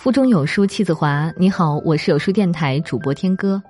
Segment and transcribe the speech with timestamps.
[0.00, 1.30] 腹中有书气自华。
[1.36, 3.62] 你好，我是有书电台主播天歌。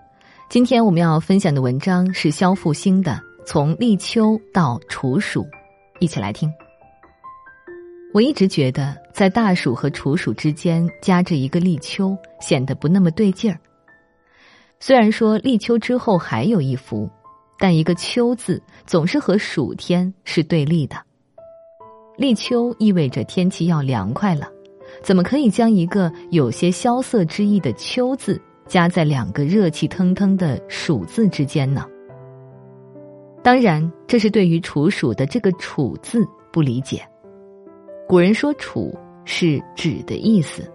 [0.49, 5.43] 今天我们要分享的文章是肖复兴的《从立秋到处暑》，
[5.99, 6.49] 一起来听。
[8.15, 13.59] 我一直觉得，在大暑和处暑之间夹着一个立秋，显得不那么对劲儿。
[14.79, 17.11] 虽然说立秋之后还有一伏，
[17.59, 20.97] 但一个“秋”字总是和暑天是对立的。
[22.17, 24.49] 立秋意味着天气要凉快了。
[25.03, 31.87] 怎么可以将一个有些萧瑟之意的“秋”字加在两个热气腾腾的“暑”字之间呢？
[33.43, 37.03] 当然，这是对于处暑的这个“处”字不理解。
[38.07, 38.95] 古人说“处”
[39.25, 40.71] 是指的意思，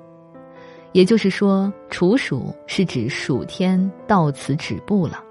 [0.91, 5.23] 也就是说，处暑是指暑天到此止步了。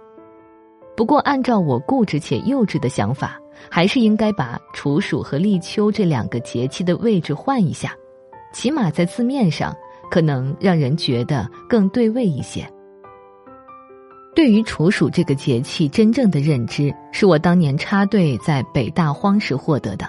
[0.96, 3.36] 不过，按照我固执且幼稚的想法，
[3.68, 7.92] 还是应该把处暑和立秋这两个节气的位置换一下。
[8.54, 9.76] 起码在字面上，
[10.10, 12.66] 可能让人觉得更对味一些。
[14.34, 20.08] 对于处暑这个节气，真正的认知是我当年插队在北大荒时获得的。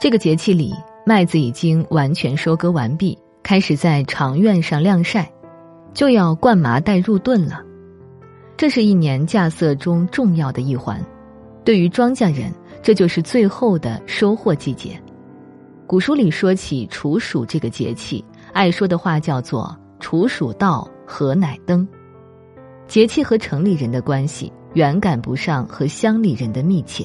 [0.00, 0.72] 这个节气里，
[1.06, 5.28] 麦子已经完全收割完毕，开始在长院上晾晒，
[5.92, 7.60] 就要灌麻袋入炖了。
[8.56, 11.04] 这是一年稼穑中重要的一环，
[11.64, 15.01] 对于庄稼人，这就是最后的收获季节。
[15.92, 21.86] 古书里说起处暑这个节气，爱说的话叫做“处暑到，何乃登”。
[22.88, 27.04] 节气和城里人的关系远赶不上和乡里人的密切，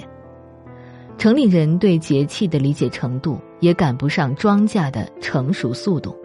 [1.18, 6.16] 城里人对节气的理解程度也赶不上庄稼的成熟速度。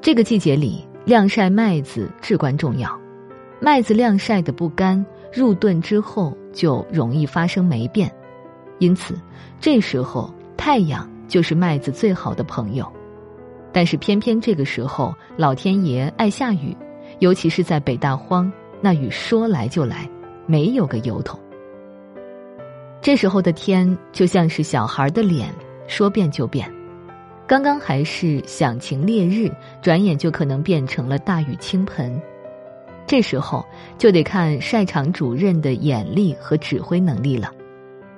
[0.00, 3.00] 这个季节里，晾晒麦子至关重要。
[3.60, 8.12] 麦子晾晒的不干，入炖之后就容易发生霉变，
[8.80, 9.14] 因此
[9.60, 11.08] 这时候太阳。
[11.32, 12.86] 就是麦子最好的朋友，
[13.72, 16.76] 但是偏偏这个时候老天爷爱下雨，
[17.20, 18.52] 尤其是在北大荒，
[18.82, 20.06] 那雨说来就来，
[20.44, 21.40] 没有个由头。
[23.00, 25.48] 这时候的天就像是小孩的脸，
[25.86, 26.70] 说变就变，
[27.46, 32.20] 刚刚还是响晴烈日，转眼就可能变成了大雨倾盆。
[33.06, 33.64] 这时候
[33.96, 37.50] 就得看晒场主任的眼力和指挥能力了。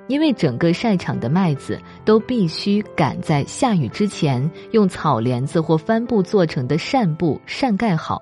[0.07, 8.21] 因为整个晒场的麦子都必须赶在下雨之前，用草帘子或帆布做成的扇布扇盖好。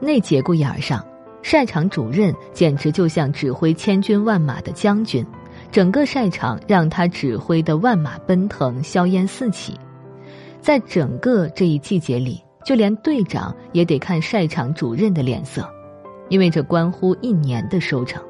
[0.00, 1.04] 那节骨眼儿上，
[1.42, 5.24] 晒场主任简直就像指挥千军万马的将军，
[5.70, 9.78] 整个晒场让他指挥的万马奔腾，硝烟四起。
[10.60, 15.68] 在整个这一季节里，就连队长也得看晒场主任的脸色，
[16.28, 18.22] 因为这关乎一年的收成。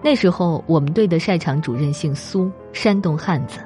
[0.00, 3.58] 那时候，我们队的晒场主任姓苏，山东汉子。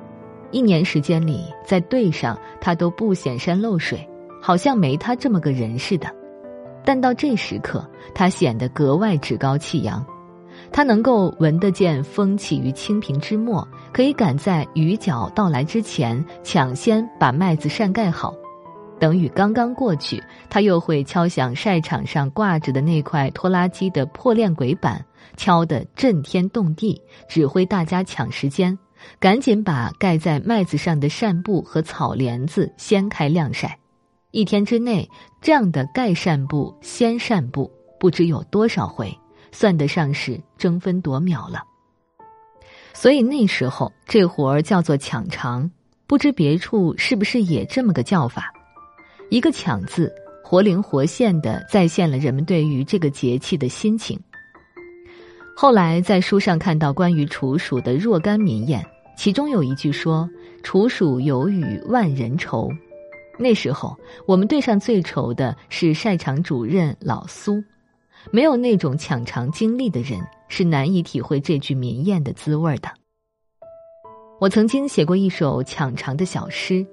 [0.51, 4.07] 一年时间里，在队上他都不显山露水，
[4.41, 6.09] 好像没他这么个人似的。
[6.85, 10.05] 但到这时刻，他显得格外趾高气扬。
[10.71, 18.35] 他能够闻得见风起于青萍之末，可以赶在雨脚到来之前，抢先把麦子晒盖好。
[19.03, 25.05] 等雨刚刚过去，他又会敲响晒场上挂着的那块拖拉机的破链轨板，
[25.37, 28.79] 敲得震天动地，指挥大家抢时间，
[29.19, 33.77] 赶紧把盖在麦子上的扇布和草帘子掀开晾晒。
[34.31, 39.13] 一天之内，这样的盖扇布、掀扇布不知有多少回，
[39.51, 41.65] 算得上是争分夺秒了。
[42.95, 45.69] 所以那时候这活儿叫做抢长，
[46.07, 48.53] 不知别处是不是也这么个叫法。
[49.33, 50.13] 一个“抢”字，
[50.45, 54.21] 活灵活现的再现了人们对于这个节气的心情。
[55.57, 58.85] 后来在书上看到关于处暑的若干民谚，
[59.17, 60.29] 其中有一句说
[60.63, 62.69] ：“处暑有雨万人愁。”
[63.41, 67.65] 那时候我们队上最愁的是晒场主任老苏，
[68.31, 72.91] 没有那种抢长经历的人是难以体会这句民谚的滋味的。
[74.39, 76.87] 我曾经写过一首抢长的小诗。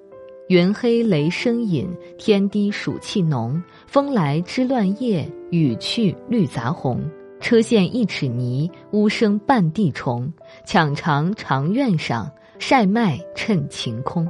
[0.49, 1.87] 云黑雷声隐，
[2.17, 3.61] 天低暑气浓。
[3.85, 6.99] 风来枝乱叶，雨去绿杂红。
[7.39, 10.33] 车陷一尺泥，屋生半地虫。
[10.65, 14.27] 抢长长院上，晒麦趁晴空。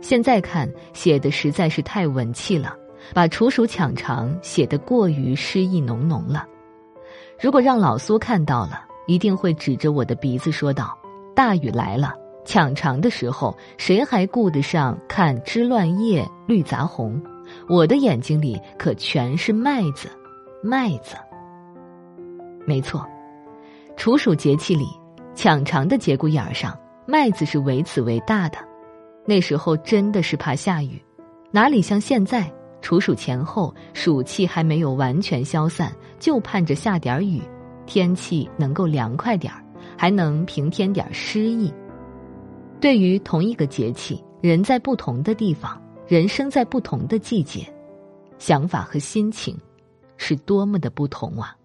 [0.00, 2.76] 现在看，写的实在是太文气了，
[3.12, 6.46] 把处暑抢长写得过于诗意浓浓了。
[7.40, 10.96] 如果让老苏看到了，一定会指着我的鼻子说道
[11.34, 12.14] ：“大雨来了。”
[12.46, 17.20] 抢长的时候，谁还顾得上看枝乱叶绿杂红？
[17.68, 20.08] 我的眼睛里可全是麦子，
[20.62, 21.16] 麦子。
[22.64, 23.04] 没错，
[23.96, 24.86] 处暑节气里，
[25.34, 28.58] 抢长的节骨眼儿上，麦子是为此为大的。
[29.26, 31.02] 那时候真的是怕下雨，
[31.50, 32.50] 哪里像现在，
[32.80, 37.42] 处暑前后，暑气还没有完全消散，就盼着下点雨，
[37.86, 39.62] 天气能够凉快点儿，
[39.96, 41.72] 还能平添点诗意。
[42.80, 47.66] 对于同一个节气，人在不同的地方，人生在不同的季节，
[48.38, 49.56] 想法和心情，
[50.18, 51.56] 是多么的不同啊！